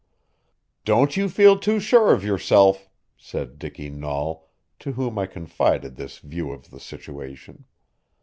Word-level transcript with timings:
"Don't 0.83 1.15
you 1.15 1.29
feel 1.29 1.59
too 1.59 1.79
sure 1.79 2.11
of 2.11 2.23
yourself," 2.23 2.89
said 3.15 3.59
Dicky 3.59 3.87
Nahl, 3.91 4.49
to 4.79 4.93
whom 4.93 5.19
I 5.19 5.27
confided 5.27 5.95
this 5.95 6.17
view 6.17 6.51
of 6.51 6.71
the 6.71 6.79
situation. 6.79 7.65